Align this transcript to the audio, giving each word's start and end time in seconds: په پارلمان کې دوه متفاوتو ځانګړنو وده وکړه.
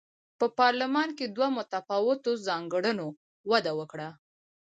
په 0.39 0.45
پارلمان 0.59 1.09
کې 1.17 1.25
دوه 1.35 1.47
متفاوتو 1.57 2.31
ځانګړنو 2.47 3.07
وده 3.51 3.71
وکړه. 3.79 4.09